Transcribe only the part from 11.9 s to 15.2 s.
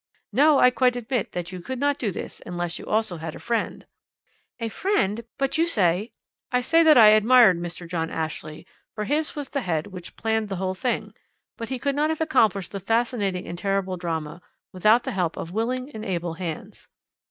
not have accomplished the fascinating and terrible drama without the